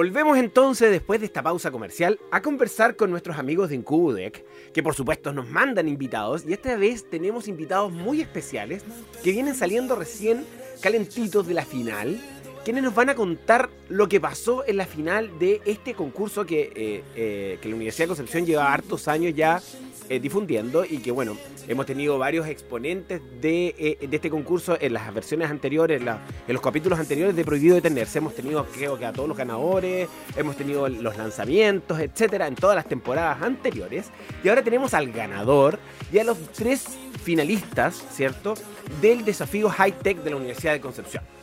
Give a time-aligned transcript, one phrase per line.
[0.00, 4.82] Volvemos entonces, después de esta pausa comercial, a conversar con nuestros amigos de Incubudec, que
[4.82, 8.82] por supuesto nos mandan invitados, y esta vez tenemos invitados muy especiales
[9.22, 10.46] que vienen saliendo recién
[10.80, 12.18] calentitos de la final
[12.64, 16.72] quienes nos van a contar lo que pasó en la final de este concurso que,
[16.74, 19.60] eh, eh, la Universidad de Concepción lleva hartos años ya
[20.08, 21.36] eh, difundiendo y que bueno,
[21.68, 27.34] hemos tenido varios exponentes de, este concurso en las versiones anteriores, en los capítulos anteriores
[27.36, 28.18] de Prohibido Detenerse.
[28.18, 32.76] Hemos tenido creo que a todos los ganadores, hemos tenido los lanzamientos, etcétera, en todas
[32.76, 34.06] las temporadas anteriores.
[34.42, 35.78] Y ahora tenemos al ganador
[36.12, 36.86] y a los tres
[37.22, 38.54] finalistas, ¿cierto?
[39.00, 41.39] Del desafío High Tech de la Universidad de Concepción.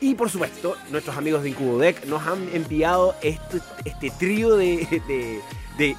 [0.00, 5.42] Y por supuesto, nuestros amigos de Incubodec nos han enviado este, este trío de,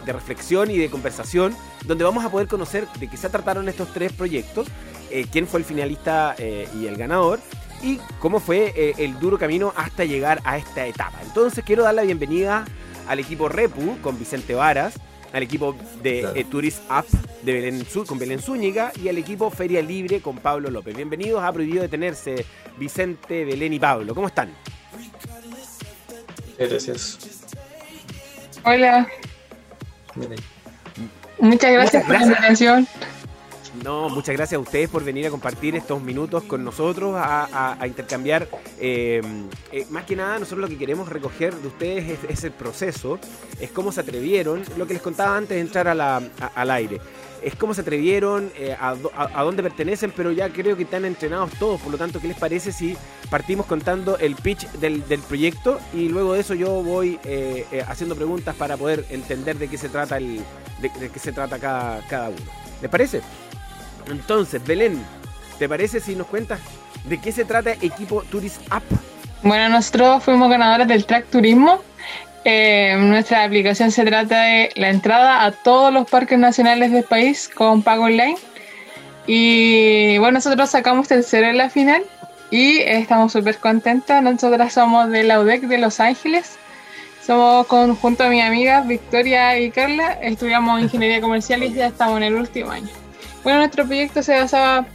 [0.05, 4.13] reflexión y de conversación donde vamos a poder conocer de qué se trataron estos tres
[4.13, 4.67] proyectos,
[5.09, 7.39] eh, quién fue el finalista eh, y el ganador
[7.81, 11.19] y cómo fue eh, el duro camino hasta llegar a esta etapa.
[11.23, 12.65] Entonces quiero dar la bienvenida
[13.07, 14.95] al equipo Repu con Vicente Varas,
[15.33, 17.05] al equipo de eh, Tourist App
[17.43, 20.95] de Belén con Belén Zúñiga y al equipo Feria Libre con Pablo López.
[20.95, 22.45] Bienvenidos a Prohibido Detenerse,
[22.77, 24.13] Vicente, Belén y Pablo.
[24.13, 24.51] ¿Cómo están?
[26.57, 27.19] Gracias.
[28.65, 29.07] Hola.
[31.39, 32.87] Muchas gracias, por la invitación.
[33.83, 38.47] No, muchas gracias a ustedes por venir a compartir estos minutos con nosotros, a, intercambiar.
[38.79, 39.21] Eh,
[39.71, 43.19] eh, más que nada, nosotros lo que queremos recoger de ustedes es, el proceso,
[43.59, 46.99] es cómo se atrevieron, lo que les contaba antes de entrar al aire.
[47.41, 48.95] Es cómo se atrevieron, eh, a,
[49.43, 51.79] dónde pertenecen, pero ya creo que están entrenados todos.
[51.79, 52.97] Por lo tanto, ¿qué les parece si
[53.29, 57.17] partimos contando el pitch del, proyecto y luego de eso yo voy
[57.87, 60.41] haciendo preguntas para poder entender de qué se trata el,
[60.81, 62.39] de, qué se trata cada, cada uno?
[62.81, 63.21] ¿Les parece?
[64.09, 65.01] Entonces, Belén,
[65.57, 66.59] ¿te parece si nos cuentas
[67.05, 68.83] de qué se trata Equipo Tourist App?
[69.43, 71.81] Bueno, nosotros fuimos ganadores del Track Turismo.
[72.45, 77.49] Eh, nuestra aplicación se trata de la entrada a todos los parques nacionales del país
[77.53, 78.37] con pago online.
[79.27, 82.03] Y bueno, nosotros sacamos tercero en la final
[82.51, 84.23] y estamos súper contentas.
[84.23, 86.57] Nosotras somos de la UDEC de Los Ángeles.
[87.25, 92.17] Somos con, junto a mis amigas Victoria y Carla, estudiamos ingeniería comercial y ya estamos
[92.17, 92.89] en el último año.
[93.43, 94.85] Bueno, nuestro proyecto se basaba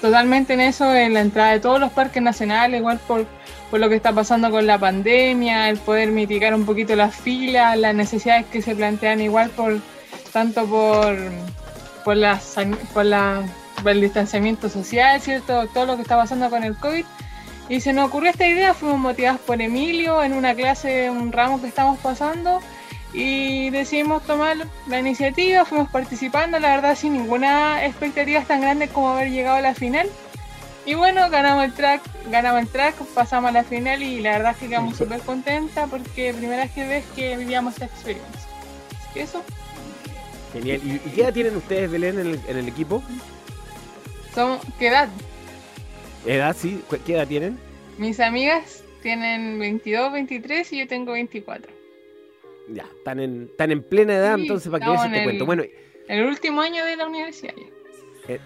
[0.00, 3.26] totalmente en eso, en la entrada de todos los parques nacionales, igual por,
[3.72, 7.94] lo que está pasando con la pandemia, el poder mitigar un poquito las filas, las
[7.94, 9.80] necesidades que se plantean igual por
[10.32, 11.16] tanto por,
[12.04, 12.56] por, las,
[12.92, 13.42] por, la,
[13.82, 15.66] por el distanciamiento social, ¿cierto?
[15.68, 17.04] Todo lo que está pasando con el COVID.
[17.68, 21.60] Y se nos ocurrió esta idea, fuimos motivados por Emilio en una clase, un ramo
[21.60, 22.60] que estamos pasando
[23.12, 24.56] y decidimos tomar
[24.88, 29.60] la iniciativa, fuimos participando, la verdad sin ninguna expectativa tan grande como haber llegado a
[29.60, 30.08] la final.
[30.84, 34.52] Y bueno, ganamos el track, ganamos el track, pasamos a la final y la verdad
[34.52, 38.40] es que quedamos súper contentas porque primera vez que ves que vivíamos esta experiencia.
[38.90, 39.42] Así que eso.
[40.52, 40.80] Genial.
[40.84, 43.02] ¿Y, qué edad tienen ustedes, Belén, en el, en el equipo?
[44.34, 45.08] Son, ¿Qué edad?
[46.26, 46.82] ¿Edad, sí?
[47.06, 47.58] ¿Qué edad tienen?
[47.98, 51.81] Mis amigas tienen 22, 23 y yo tengo 24.
[52.72, 55.46] Ya, están en, en plena edad, entonces para que eso te cuento.
[55.46, 55.62] Bueno,
[56.08, 57.54] el último año de la universidad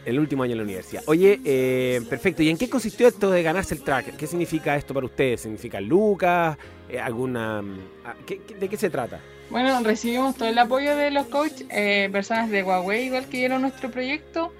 [0.04, 1.02] El, último año de la universidad.
[1.06, 2.42] Oye, eh, perfecto.
[2.42, 4.16] ¿Y en qué consistió esto de ganarse el track?
[4.16, 5.42] ¿Qué significa esto para ustedes?
[5.42, 6.56] ¿Significa Lucas?
[6.88, 7.62] Eh, ¿Alguna.
[8.04, 9.20] Ah, de qué se trata?
[9.50, 13.62] Bueno, recibimos todo el apoyo de los coaches, eh, personas de Huawei, igual que vieron
[13.62, 14.52] nuestro proyecto.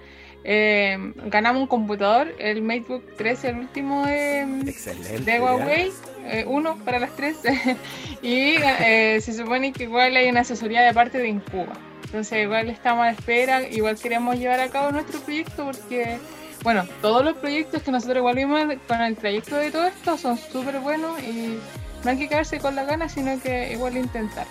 [0.47, 4.75] Ganamos un computador, el MateBook 3, el último de,
[5.25, 5.91] de Huawei.
[6.29, 7.37] Eh, uno para las tres.
[8.23, 11.75] y eh, se supone que igual hay una asesoría de parte de Incuba.
[12.05, 16.19] Entonces igual estamos a la espera, igual queremos llevar a cabo nuestro proyecto porque,
[16.63, 20.39] bueno, todos los proyectos que nosotros igual vimos con el trayecto de todo esto son
[20.39, 21.59] súper buenos y
[22.05, 24.47] no hay que quedarse con la ganas, sino que igual intentar.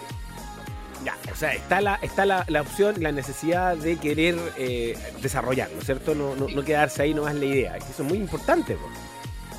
[1.06, 5.80] Ya, o sea, está la, está la, la opción, la necesidad de querer eh, desarrollarlo,
[5.82, 6.16] ¿cierto?
[6.16, 7.78] No, no, no, quedarse ahí no es la idea.
[7.78, 8.76] Eso es muy importante.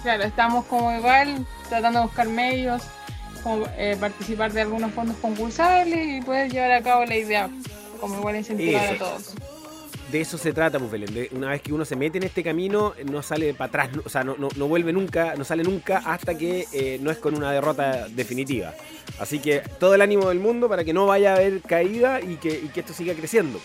[0.03, 2.83] Claro, estamos como igual tratando de buscar medios,
[3.45, 7.49] como, eh, participar de algunos fondos concursables y poder llevar a cabo la idea,
[8.01, 9.35] como igual incentivar a todos.
[10.11, 11.29] De eso se trata, pues Belén.
[11.33, 14.23] una vez que uno se mete en este camino, no sale para atrás, o sea,
[14.23, 18.07] no, no, vuelve nunca, no sale nunca hasta que eh, no es con una derrota
[18.09, 18.73] definitiva.
[19.19, 22.37] Así que todo el ánimo del mundo para que no vaya a haber caída y
[22.37, 23.61] que, esto siga creciendo.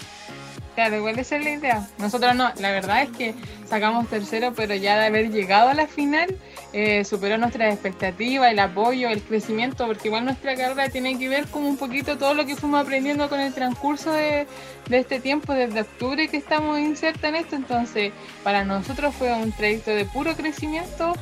[0.76, 1.88] Claro, igual esa es la idea.
[1.98, 3.36] Nosotros no, la verdad es que
[3.68, 6.34] sacamos tercero, pero ya de haber llegado a la final,
[6.72, 11.48] eh, superó nuestras expectativas, el apoyo, el crecimiento, porque igual nuestra carrera tiene que ver
[11.48, 14.48] con un poquito todo lo que fuimos aprendiendo con el transcurso de,
[14.90, 17.58] este tiempo, desde octubre que estamos insertos en esto.
[17.58, 21.14] Entonces, para nosotros fue un trayecto de puro crecimiento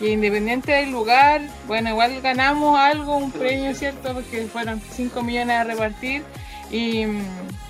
[0.00, 4.12] Y independiente del lugar, bueno, igual ganamos algo, un premio, ¿cierto?
[4.12, 6.22] Porque fueron 5 millones a repartir
[6.70, 7.04] y,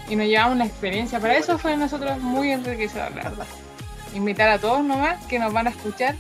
[0.09, 1.21] y nos llevamos una experiencia.
[1.21, 3.47] Para eso fue nosotros muy enriquecedor, la verdad.
[4.15, 6.17] Invitar a todos nomás que nos van a escuchar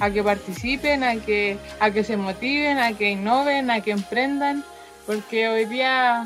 [0.00, 4.64] a que participen, a que, a que se motiven, a que innoven, a que emprendan,
[5.06, 6.24] porque hoy día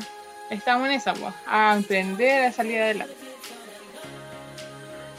[0.49, 3.13] estamos en esa, pues, a emprender, a salir adelante.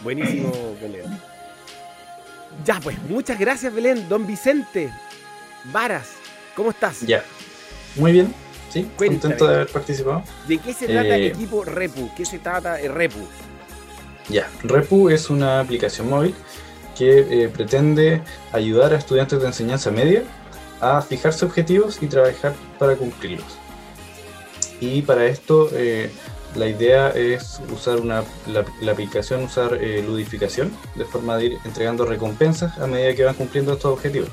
[0.02, 1.35] Buenísimo, Belén.
[2.64, 4.08] Ya, pues, muchas gracias, Belén.
[4.08, 4.90] Don Vicente
[5.72, 6.08] Varas,
[6.54, 7.00] ¿cómo estás?
[7.02, 7.22] Ya,
[7.96, 8.34] muy bien,
[8.70, 9.20] sí, Cuéntame.
[9.20, 10.22] contento de haber participado.
[10.48, 12.10] ¿De qué se trata el Eh, equipo Repu?
[12.16, 13.26] ¿Qué se trata el Repu?
[14.28, 16.34] Ya, Repu es una aplicación móvil
[16.96, 18.22] que eh, pretende
[18.52, 20.22] ayudar a estudiantes de enseñanza media
[20.80, 23.46] a fijarse objetivos y trabajar para cumplirlos.
[24.80, 26.10] Y para esto eh,
[26.56, 32.04] la idea es usar una, la, aplicación, usar eh, ludificación, de forma de ir entregando
[32.04, 34.28] recompensas a medida que van cumpliendo estos objetivos.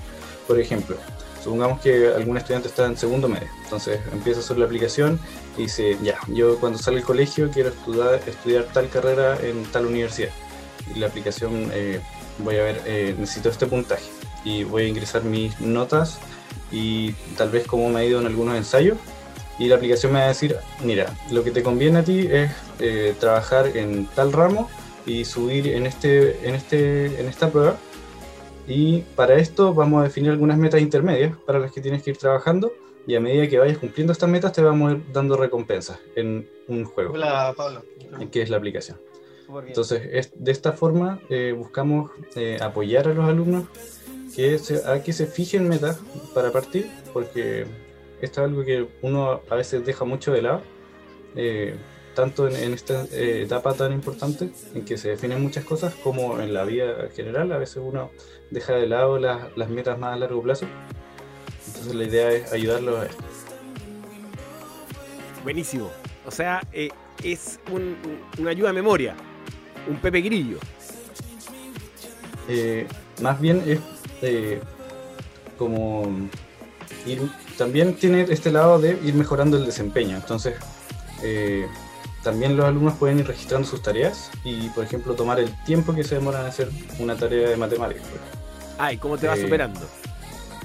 [0.48, 0.98] Por ejemplo,
[1.44, 5.20] supongamos que algún estudiante está en segundo medio, entonces empieza a hacer la aplicación
[5.58, 9.86] y dice, ya, yo cuando salga del colegio quiero estudiar, estudiar tal carrera en tal
[9.86, 10.30] universidad.
[10.94, 12.02] Y la aplicación, eh,
[12.40, 14.06] voy a ver, eh, necesito este puntaje
[14.44, 16.20] y voy a ingresar mis notas
[16.72, 18.98] y tal vez cómo me ha ido en algunos ensayos.
[19.60, 22.52] Y la aplicación me va a decir, mira, lo que te conviene a ti es
[22.80, 24.70] eh, trabajar en tal ramo
[25.06, 27.78] y subir en, este, en, este, en esta prueba.
[28.68, 32.18] Y para esto vamos a definir algunas metas intermedias para las que tienes que ir
[32.18, 32.72] trabajando
[33.06, 36.48] y a medida que vayas cumpliendo estas metas te vamos a ir dando recompensas en
[36.68, 37.84] un juego, Hola, Pablo.
[38.32, 38.98] que es la aplicación.
[39.68, 43.66] Entonces, es, de esta forma eh, buscamos eh, apoyar a los alumnos
[44.34, 46.00] que se, a que se fijen metas
[46.34, 47.66] para partir, porque
[48.26, 50.62] esto es algo que uno a veces deja mucho de lado,
[51.36, 51.76] eh,
[52.16, 56.40] tanto en, en esta eh, etapa tan importante en que se definen muchas cosas, como
[56.40, 58.12] en la vida general, a veces uno
[58.52, 60.66] deja de lado las, las metas más a largo plazo.
[61.68, 63.24] Entonces la idea es ayudarlos a esto.
[65.44, 65.90] Buenísimo.
[66.26, 66.90] O sea, eh,
[67.24, 69.16] es un, un- una ayuda a memoria.
[69.88, 70.58] Un Pepe Grillo.
[73.22, 73.80] Más bien es
[75.58, 76.04] como
[77.06, 77.22] ir,
[77.58, 80.16] también tiene este lado de ir mejorando el desempeño.
[80.16, 80.56] Entonces,
[81.22, 81.68] eh,
[82.24, 86.04] también los alumnos pueden ir registrando sus tareas y, por ejemplo, tomar el tiempo que
[86.04, 86.70] se demoran en hacer
[87.00, 88.04] una tarea de matemáticas.
[88.08, 88.22] ejemplo.
[88.78, 89.82] Ay, ¿cómo te va Eh, superando?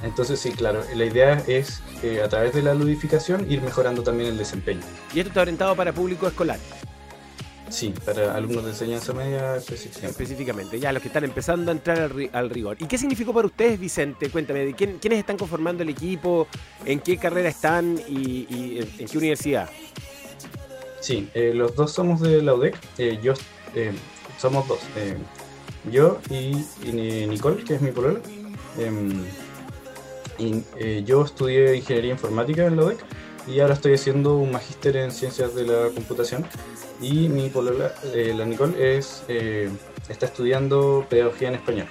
[0.04, 4.30] Entonces, sí, claro, la idea es eh, a través de la ludificación ir mejorando también
[4.30, 4.80] el desempeño.
[5.12, 6.58] Y esto está orientado para público escolar,
[7.70, 10.10] Sí, para alumnos de enseñanza media específicamente.
[10.10, 10.80] específicamente.
[10.80, 12.76] Ya, los que están empezando a entrar al, ri- al rigor.
[12.80, 14.30] ¿Y qué significó para ustedes, Vicente?
[14.30, 16.46] Cuéntame, ¿de quién- ¿quiénes están conformando el equipo?
[16.84, 18.00] ¿En qué carrera están?
[18.08, 19.68] ¿Y, y en, en qué universidad?
[21.00, 22.76] Sí, eh, los dos somos de la UDEC.
[22.98, 23.34] eh, yo,
[23.74, 23.92] eh,
[24.38, 24.80] somos dos.
[24.96, 25.16] eh,
[25.92, 28.20] yo y, y Ni- Nicole, que es mi polola.
[28.78, 29.24] em,
[30.38, 32.98] y, eh, yo estudié ingeniería informática en la UDEC
[33.46, 36.44] y ahora estoy haciendo un magíster en ciencias de la computación.
[37.00, 39.70] Y mi polola, eh, la Nicole, es, eh,
[40.08, 41.86] está estudiando pedagogía en español.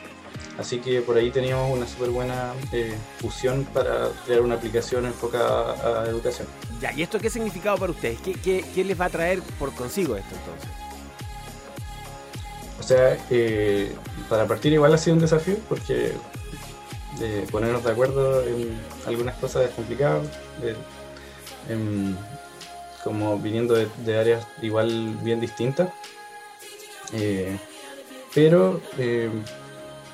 [0.57, 6.03] Así que por ahí teníamos una súper buena eh, fusión para crear una aplicación enfocada
[6.03, 6.47] a educación.
[6.81, 8.19] Ya, ¿y esto qué significado para ustedes?
[8.21, 10.69] ¿Qué, qué, qué les va a traer por consigo esto entonces?
[12.79, 13.91] O sea, eh,
[14.29, 16.13] para partir igual ha sido un desafío porque
[17.21, 20.21] eh, ponernos de acuerdo en algunas cosas es complicado.
[21.69, 22.15] em,
[23.07, 25.89] como viniendo de, áreas igual bien distintas.
[27.13, 27.57] Eh,
[28.35, 29.29] pero eh,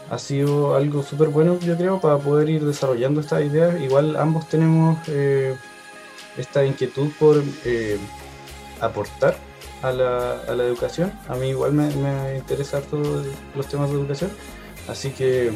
[0.10, 3.82] ha sido algo súper bueno, yo creo, para poder ir desarrollando estas ideas.
[3.82, 5.56] Igual ambos tenemos eh,
[6.38, 7.44] esta inquietud por
[8.80, 9.36] aportar
[9.82, 11.12] a la, a la educación.
[11.28, 13.02] A mí igual me, me interesa harto
[13.56, 14.32] los temas de educación,
[14.88, 15.52] así que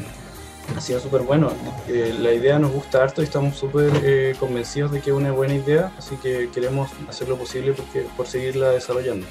[0.75, 1.51] ha sido súper bueno.
[1.87, 5.31] Eh, la idea nos gusta harto y estamos súper eh, convencidos de que es una
[5.31, 9.25] buena idea, así que queremos hacer lo posible porque, por seguirla desarrollando.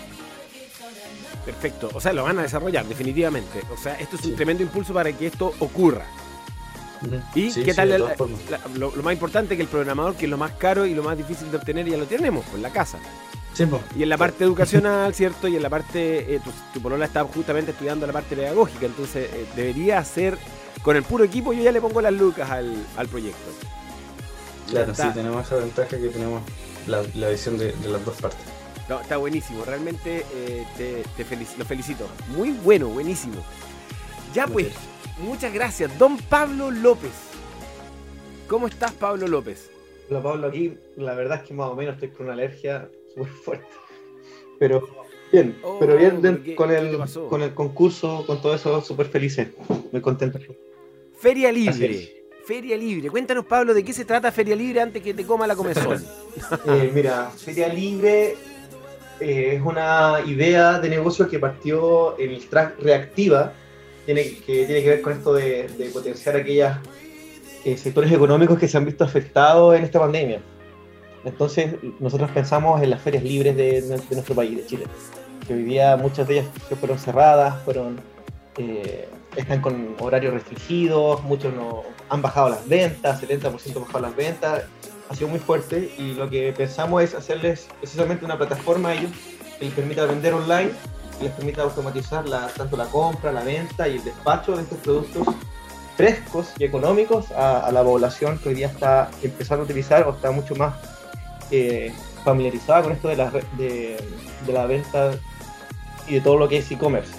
[1.44, 3.62] Perfecto, o sea, lo van a desarrollar definitivamente.
[3.72, 6.04] O sea, esto es un tremendo impulso para que esto ocurra.
[7.34, 8.16] ¿Y Sí, qué sí, tal la- la-
[8.74, 11.16] lo, lo más importante que el programador, que es lo más caro y lo más
[11.16, 12.98] difícil de obtener, ya lo tenemos, pues en la casa.
[13.52, 15.46] Sí, pues, Y en la parte educacional, ¿cierto?
[15.46, 19.30] Y en la parte, eh, tu, tu polola está justamente estudiando la parte pedagógica, entonces
[19.32, 20.36] eh, debería ser,
[20.82, 23.50] con el puro equipo, yo ya le pongo las lucas al, al proyecto.
[24.70, 26.42] claro, sí, tenemos esa ventaja que tenemos
[26.86, 28.40] la, la visión de, de las dos partes.
[28.88, 32.06] No, está buenísimo, realmente eh, te, te felici- lo felicito.
[32.28, 33.34] Muy bueno, buenísimo.
[34.32, 34.68] Ya pues,
[35.18, 35.98] muchas gracias.
[35.98, 37.10] Don Pablo López.
[38.46, 39.70] ¿Cómo estás, Pablo López?
[40.08, 43.32] Hola Pablo, aquí la verdad es que más o menos estoy con una alergia súper
[43.32, 43.66] fuerte.
[44.60, 44.88] Pero
[45.32, 46.54] bien, Oh, pero bien de- ¿por qué?
[46.54, 49.48] con, ¿Qué te el, con el concurso, con todo eso, súper felices,
[49.90, 50.38] muy contento.
[51.18, 52.24] Feria Libre.
[52.44, 53.10] Feria Libre.
[53.10, 56.04] Cuéntanos, Pablo, de qué se trata Feria Libre antes que te coma la comezón.
[56.66, 58.36] Eh, mira, Feria Libre
[59.20, 63.54] eh, es una idea de negocio que partió en el track reactiva,
[64.04, 66.72] tiene, que tiene que ver con esto de, de potenciar aquellos
[67.64, 70.40] eh, sectores económicos que se han visto afectados en esta pandemia.
[71.24, 74.84] Entonces, nosotros pensamos en las ferias libres de, de nuestro país, de Chile,
[75.48, 77.98] que hoy día muchas de ellas fueron cerradas, fueron
[78.58, 84.16] eh, están con horarios restringidos, muchos no han bajado las ventas, 70% han bajado las
[84.16, 84.64] ventas,
[85.08, 89.10] ha sido muy fuerte y lo que pensamos es hacerles precisamente una plataforma a ellos
[89.58, 90.70] que les permita vender online,
[91.18, 92.24] que les permita automatizar
[92.56, 95.26] tanto la compra, la venta y el despacho de estos productos
[95.96, 100.30] frescos y económicos a, la población que hoy día está empezando a utilizar o está
[100.30, 100.74] mucho más
[101.50, 101.92] eh,
[102.24, 103.96] familiarizada con esto de la, de
[104.48, 105.12] la venta
[106.06, 107.12] y de todo lo que es e-commerce.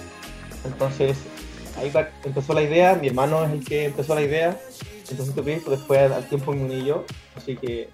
[0.64, 1.18] Entonces,
[1.78, 4.58] ahí va- empezó la idea, mi hermano es el que empezó la idea,
[5.10, 7.04] entonces proyecto, después al tiempo me uní yo,
[7.36, 7.88] así que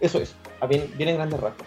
[0.00, 0.34] eso es,
[0.68, 1.66] bien, vienen grandes rasgos.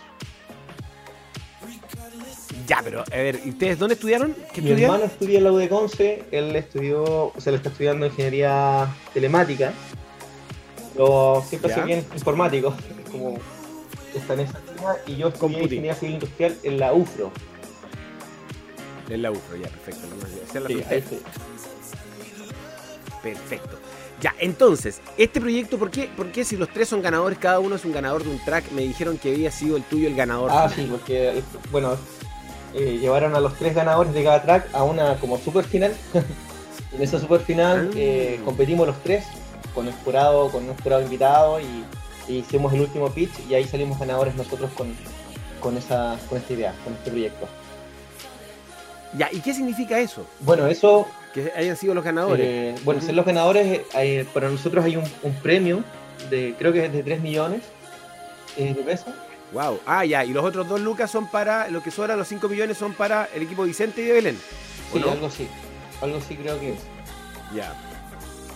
[2.67, 4.33] Ya, pero a ver, ¿y ustedes dónde estudiaron?
[4.53, 4.95] ¿Qué Mi estudiaron?
[4.95, 8.87] hermano estudia en la U de Conce, él estudió, o sea, él está estudiando ingeniería
[9.13, 9.71] telemática,
[10.93, 12.75] pero siempre soy bien informático,
[13.11, 13.37] como
[14.13, 14.59] está en esa
[15.05, 17.31] y yo estudié ingeniería civil industrial en la UFRO.
[19.09, 20.07] En la UFRO, ya, perfecto.
[20.59, 20.83] la Sí.
[23.23, 23.79] Perfecto.
[24.21, 27.75] Ya, entonces, este proyecto, ¿por qué, ¿por qué si los tres son ganadores, cada uno
[27.75, 28.71] es un ganador de un track?
[28.71, 30.49] Me dijeron que había sido el tuyo el ganador.
[30.51, 31.95] Ah, sí, porque, bueno,
[32.73, 35.93] eh, llevaron a los tres ganadores de cada track a una como super final.
[36.93, 37.95] en esa super final Ah.
[37.95, 39.25] eh, competimos los tres
[39.75, 41.83] con el jurado, con un jurado invitado y,
[42.27, 44.95] y hicimos el último pitch y ahí salimos ganadores nosotros con,
[45.59, 47.47] con, esa, con esta idea, con este proyecto.
[49.13, 50.25] Ya, ¿y qué significa eso?
[50.41, 52.45] Bueno, eso, Que hayan sido los ganadores.
[52.45, 55.83] eh, bueno, ser los ganadores, eh, para nosotros hay un, un premio
[56.29, 57.61] de, creo que es de 3 millones
[58.57, 59.13] eh, de pesos.
[59.53, 59.79] Wow.
[59.85, 62.77] Ah, ya, y los otros dos lucas son para, lo que sobra, los 5 millones
[62.77, 64.37] son para el equipo Vicente y de Belén.
[64.91, 65.11] ¿o Sí, no?
[65.11, 65.47] algo así,
[66.01, 66.79] algo así creo que es.
[67.55, 67.73] Ya.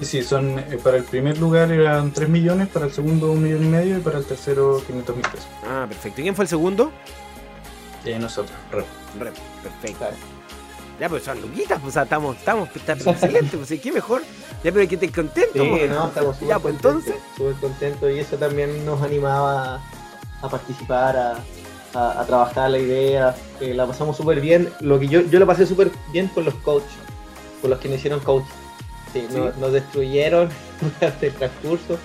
[0.02, 3.40] Y sí, son, eh, para el primer lugar eran 3 millones, para el segundo 1
[3.42, 5.48] millón y medio y para el tercero 500 mil pesos.
[5.66, 6.20] Ah, perfecto.
[6.20, 6.92] ¿Y quién fue el segundo?
[8.06, 8.86] Ahí nosotros, Rep.
[9.20, 9.98] Rep, perfecto.
[10.00, 10.16] Claro.
[11.00, 14.22] Ya, pues son luquitas, pues o sea, estamos, estamos, está excelente, pues qué mejor.
[14.64, 15.64] Ya, pero hay que estar contento.
[15.64, 15.90] Sí, pues.
[15.90, 17.16] no, estamos súper Ya, pues entonces.
[17.36, 19.82] súper contentos y eso también nos animaba
[20.42, 21.38] a, participar, a,
[21.94, 24.72] a- a trabajar la idea, que la pasamos súper bien.
[24.80, 26.90] Lo que yo, yo lo pasé súper bien con los coaches,
[27.62, 28.46] con los que nos hicieron coach.
[29.14, 29.38] Sí, Sí.
[29.38, 30.50] Nos, nos destruyeron
[31.00, 31.98] durante el transcurso,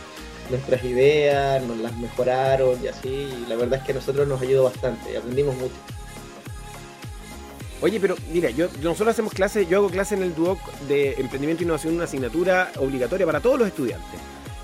[0.50, 4.40] nuestras ideas, nos las mejoraron y así, y la verdad es que a nosotros nos
[4.40, 5.74] ayudó bastante y aprendimos mucho.
[7.82, 11.62] Oye, pero mira, yo nosotros hacemos clases, yo hago clases en el Duoc de Emprendimiento
[11.62, 14.18] e Innovación, una asignatura obligatoria para todos los estudiantes.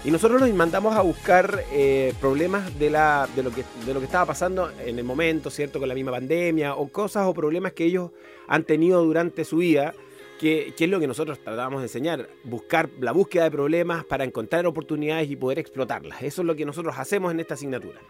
[0.05, 4.01] Y nosotros los mandamos a buscar eh, problemas de, la, de, lo que, de lo
[4.01, 5.79] que estaba pasando en el momento, ¿cierto?
[5.79, 8.11] Con la misma pandemia, o cosas o problemas que ellos
[8.49, 9.95] han tenido durante su vida,
[10.43, 14.67] que es lo que nosotros tratamos de enseñar, buscar la búsqueda de problemas para encontrar
[14.67, 16.21] oportunidades y poder explotarlas.
[16.21, 18.01] Eso es lo que nosotros hacemos en esta asignatura.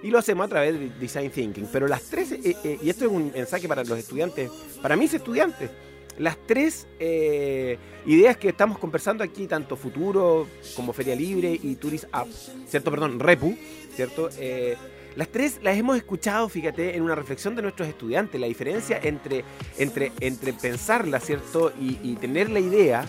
[0.00, 1.66] Y lo hacemos a través de Design Thinking.
[1.72, 4.48] Pero las tres, eh, eh, y esto es un mensaje para los estudiantes,
[4.80, 5.70] para mis estudiantes,
[6.18, 10.46] las tres eh, ideas que estamos conversando aquí, tanto Futuro
[10.76, 12.28] como Feria Libre y Tourist App,
[12.68, 12.92] ¿cierto?
[12.92, 13.56] Perdón, Repu,
[13.96, 14.28] ¿cierto?
[15.16, 19.44] Las tres las hemos escuchado, fíjate, en una reflexión de nuestros estudiantes, la diferencia entre,
[19.78, 21.72] entre, entre pensarla, ¿cierto?
[21.80, 23.06] Y, y tener la idea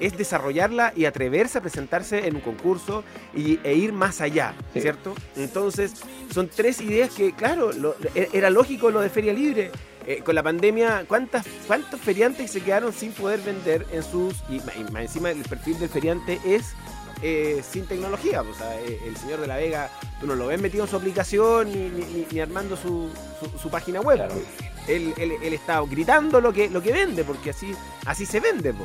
[0.00, 4.80] es desarrollarla y atreverse a presentarse en un concurso y, e ir más allá, Sí.
[4.80, 5.14] ¿cierto?
[5.36, 5.94] Entonces,
[6.32, 9.70] son tres ideas que, claro, lo- e- era lógico lo de Feria Libre.
[10.06, 14.34] Eh, con la pandemia, ¿cuántas, ¿cuántos feriantes se quedaron sin poder vender en sus...
[14.50, 14.60] Y,
[14.98, 16.74] encima el perfil del feriante es
[17.26, 18.42] eh, sin tecnología.
[18.42, 19.90] O sea, eh, el señor de la Vega,
[20.20, 23.08] tú no lo ves metido en su aplicación ni, ni- ni- ni armando su,
[23.40, 24.16] su- su página web.
[24.18, 24.34] Claro.
[24.86, 28.74] Él, él- él está gritando lo que, lo que vende, porque así, así se vende.
[28.74, 28.84] po.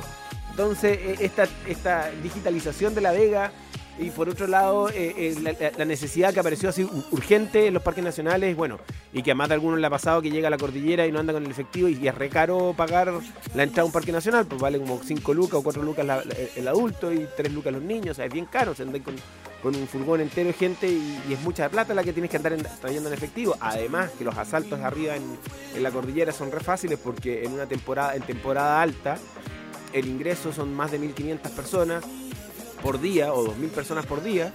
[0.51, 3.51] Entonces, eh, esta, esta digitalización de la Vega
[3.99, 8.03] y por otro lado, eh, eh, la, necesidad que apareció así urgente en los parques
[8.03, 8.79] nacionales, bueno,
[9.11, 11.11] y que a más de algunos le ha pasado que llega a la cordillera y
[11.11, 13.11] no anda con el efectivo y, y es re caro pagar
[13.55, 16.23] la entrada a un parque nacional, pues vale como 5 lucas o 4 lucas
[16.55, 19.15] el adulto y 3 lucas los niños, o sea, es bien caro, se anda con,
[19.63, 22.65] un furgón entero de gente y, es mucha plata la que tienes que andar en-
[22.79, 23.55] trayendo en efectivo.
[23.59, 25.37] Además que los asaltos arriba en,
[25.75, 29.17] en la cordillera son re fáciles porque en una temporada, en temporada alta,
[29.91, 32.05] el ingreso son más de 1.500 personas
[32.81, 34.53] por día o 2.000 personas por día.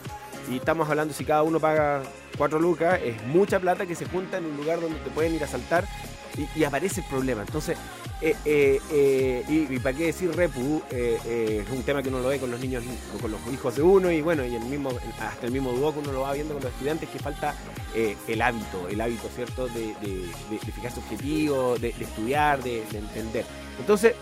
[0.51, 2.03] Y estamos hablando, si cada uno paga
[2.37, 5.43] 4 lucas, es mucha plata que se junta en un lugar donde te pueden ir
[5.43, 5.87] a asaltar
[6.57, 7.43] y, aparece el problema.
[7.43, 7.79] Entonces,
[8.21, 12.39] eh, eh, eh, y, para qué decir repu, es un tema que uno lo ve
[12.39, 12.83] con los niños,
[13.21, 14.91] con los hijos de uno y bueno, y el mismo,
[15.21, 17.55] hasta el mismo que uno lo va viendo con los estudiantes que falta
[17.95, 19.67] el hábito, el hábito, ¿cierto?
[19.69, 23.45] De, de, de- fijarse objetivos, de, estudiar, de entender.
[23.79, 24.15] Entonces,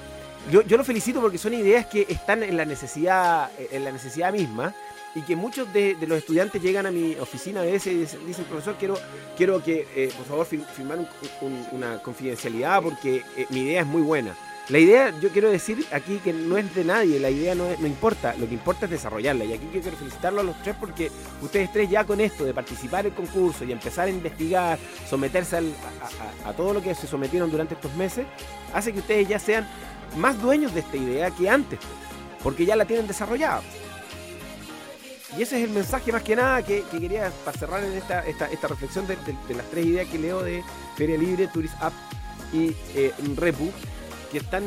[0.50, 4.32] yo, yo lo felicito porque son ideas que están en la necesidad, en la necesidad
[4.32, 4.74] misma
[5.14, 8.76] y que muchos de, los estudiantes llegan a mi oficina a veces y dicen, profesor,
[8.78, 8.98] quiero,
[9.36, 11.08] quiero que eh, por favor fir- firmar un-
[11.42, 14.34] un- una confidencialidad porque eh, mi idea es muy buena.
[14.68, 17.86] La idea, yo quiero decir aquí que no es de nadie, la idea no, no
[17.86, 19.44] importa, lo que importa es desarrollarla.
[19.44, 21.10] Y aquí quiero felicitarlo a los tres porque
[21.42, 24.78] ustedes tres ya con esto de participar en el concurso y empezar a investigar,
[25.10, 25.58] someterse
[26.46, 28.24] a todo lo que se sometieron durante estos meses,
[28.72, 29.66] hace que ustedes ya sean
[30.16, 31.78] más dueños de esta idea que antes,
[32.42, 33.62] porque ya la tienen desarrollada.
[35.36, 38.26] Y ese es el mensaje más que nada que, que quería para cerrar en esta,
[38.26, 39.16] esta, esta reflexión de,
[39.54, 40.62] las tres ideas que leo de
[40.96, 41.94] Feria Libre, Tourist App
[42.52, 43.12] y eh,
[44.30, 44.64] que están,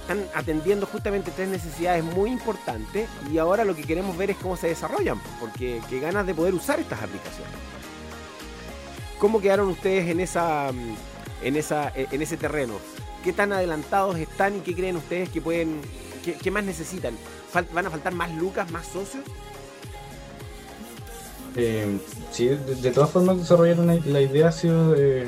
[0.00, 4.56] están atendiendo justamente tres necesidades muy importantes y ahora lo que queremos ver es cómo
[4.56, 7.52] se desarrollan, porque qué ganas de poder usar estas aplicaciones.
[9.18, 10.70] ¿Cómo quedaron ustedes en, esa,
[11.42, 12.74] en, esa, en ese terreno?
[13.24, 15.80] ¿Qué tan adelantados están y qué creen ustedes que pueden,
[16.42, 17.14] qué, más necesitan?
[17.72, 19.24] ¿Van a faltar más lucas, más socios?
[21.56, 21.98] Eh,
[22.30, 25.26] sí, de, todas formas desarrollar una- la idea ha sido eh,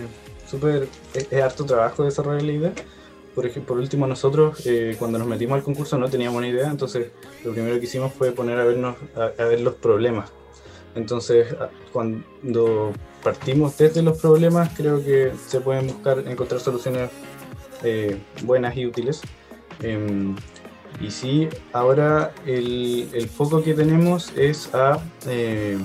[0.49, 2.73] súper, es, es harto trabajo desarrollar la idea.
[3.35, 6.69] Por ejemplo, por último nosotros eh, cuando nos metimos al concurso no teníamos una idea,
[6.69, 7.09] entonces
[7.45, 10.31] lo primero que hicimos fue poner a, vernos, a, a ver los problemas.
[10.95, 11.55] Entonces
[11.93, 12.93] cuando
[13.23, 17.11] partimos desde los problemas creo que se pueden buscar, encontrar soluciones
[17.83, 19.21] eh, buenas y útiles.
[19.83, 20.37] Em,
[21.01, 25.79] y sí, ahora el, el foco que tenemos es a eh,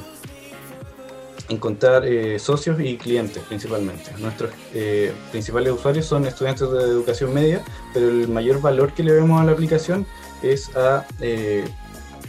[1.49, 4.11] encontrar eh, socios y clientes principalmente.
[4.19, 9.11] Nuestros eh, principales usuarios son estudiantes de educación media, pero el mayor valor que le
[9.13, 10.05] vemos a la aplicación
[10.41, 11.63] es a, eh,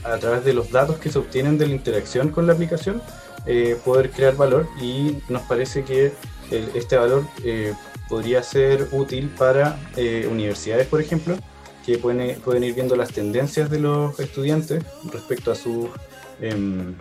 [0.04, 3.00] a través de los datos que se obtienen de la interacción con la aplicación,
[3.46, 6.12] eh, poder crear valor y nos parece que
[6.50, 7.72] el- este valor eh,
[8.08, 11.36] podría ser útil para eh, universidades, por ejemplo,
[11.84, 15.88] que pueden, pueden ir viendo las tendencias de los estudiantes respecto a sus
[16.40, 16.94] em,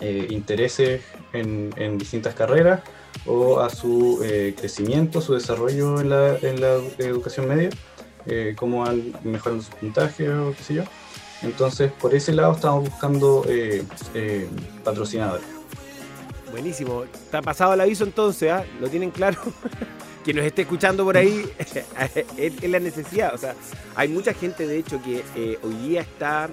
[0.00, 2.80] eh, intereses en, distintas carreras
[3.26, 7.70] o a su eh, crecimiento, su desarrollo en la, en la educación media,
[8.56, 10.84] cómo van mejorando sus puntajes o qué sé yo.
[11.42, 13.44] Entonces, por ese lado estamos buscando
[14.84, 15.62] patrocinadores.
[16.52, 17.04] Buenísimo.
[17.04, 18.64] Está pasado el aviso entonces, ¿ah?
[18.78, 19.38] Lo tienen claro.
[20.24, 21.44] Quien nos esté escuchando por ahí
[22.36, 23.34] es, la necesidad.
[23.34, 23.54] O sea,
[23.96, 26.48] hay mucha gente, de hecho, que eh, hoy día está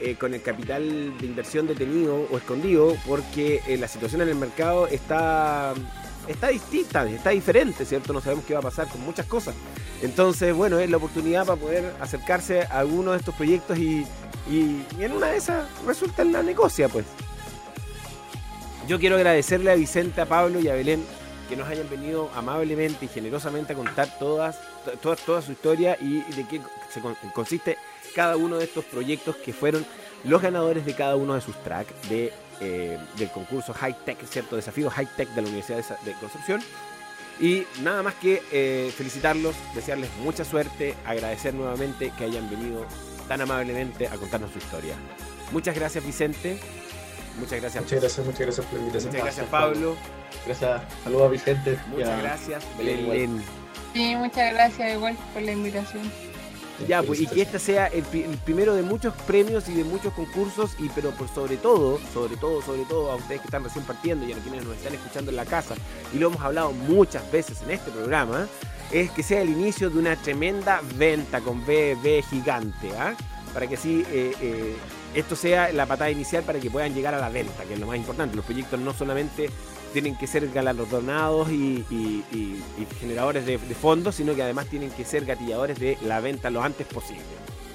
[0.00, 4.34] eh, con el capital de inversión detenido o escondido porque eh, la situación en el
[4.36, 5.74] mercado está,
[6.26, 8.12] está distinta, está diferente, ¿cierto?
[8.14, 9.54] No sabemos qué va a pasar con muchas cosas.
[10.00, 14.06] Entonces, bueno, es la oportunidad para poder acercarse a alguno de estos proyectos y-
[14.50, 17.04] y en una de esas resulta en la negocia, pues.
[18.88, 21.04] Yo quiero agradecerle a Vicente, a Pablo y a Belén
[21.48, 25.96] que nos hayan venido amablemente y generosamente a contar todas, to- toda, toda su historia
[26.00, 26.60] y de qué
[27.34, 27.76] consiste
[28.14, 29.84] cada uno de estos proyectos que fueron
[30.24, 34.56] los ganadores de cada uno de sus tracks de, eh, del concurso High Tech, ¿cierto?
[34.56, 36.60] Desafío High Tech de la Universidad de Concepción.
[37.40, 42.84] Y nada más que eh, felicitarlos, desearles mucha suerte, agradecer nuevamente que hayan venido
[43.26, 44.94] tan amablemente a contarnos su historia.
[45.50, 46.60] Muchas gracias Vicente,
[47.38, 49.10] muchas gracias, Muchas gracias, muchas gracias por la invitación.
[49.12, 49.96] muchas gracias Pablo,
[50.46, 50.82] Gracias.
[51.04, 51.78] Saludos a Vicente.
[51.90, 53.42] muchas a- gracias Belén.
[53.92, 56.10] Sí, muchas gracias igual por la invitación.
[56.88, 59.84] Ya, pues, y que este sea el, pri- el primero de muchos premios y de
[59.84, 63.62] muchos concursos, y pero por sobre todo, sobre todo, sobre todo a ustedes que están
[63.62, 65.74] recién partiendo y a quienes nos están escuchando en la casa,
[66.12, 68.48] y lo hemos hablado muchas veces en este programa,
[68.90, 73.14] es que sea el inicio de una tremenda venta con B, B gigante, ¿ah?
[73.54, 74.74] Para que así eh, eh,
[75.14, 77.86] esto sea la patada inicial para que puedan llegar a la venta, que es lo
[77.86, 78.36] más importante.
[78.36, 79.50] Los proyectos no solamente
[79.92, 81.84] tienen que ser galardonados y,
[83.00, 86.86] generadores de, fondos, sino que además tienen que ser gatilladores de la venta lo antes
[86.86, 87.22] posible.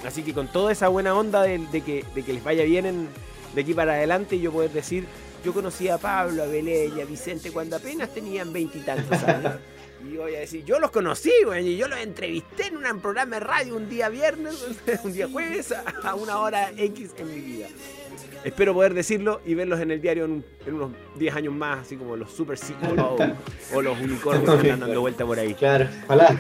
[0.06, 3.10] Así que con toda esa buena onda de, que, les vaya bien en-
[3.54, 5.06] de aquí para adelante, yo poder decir,
[5.44, 9.54] yo conocí a Pablo, a Belén y a Vicente cuando apenas tenían veintitantos años.
[10.06, 13.36] Y voy a decir, yo los conocí, güey, y yo los entrevisté en un programa
[13.38, 14.64] de radio un día viernes,
[15.04, 17.68] un día jueves, a- una hora X en mi vida.
[18.44, 21.96] Espero poder decirlo y verlos en el diario en, en unos 10 años más, así
[21.98, 23.18] como los Super CEO
[23.74, 25.54] o los unicornios que andan dando vuelta por ahí.
[25.56, 26.40] Claro, ojalá.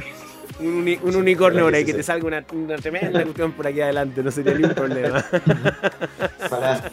[0.59, 3.81] Un, uni- un unicornio por ahí, que te salga una, una tremenda cuestión por aquí
[3.81, 5.23] adelante, no sería ningún problema.
[6.45, 6.91] Ojalá.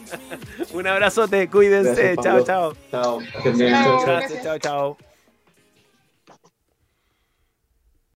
[0.73, 2.73] Un abrazote, cuídense, Gracias, chao, chao.
[2.91, 3.19] Chao.
[4.43, 5.14] Chao, chao.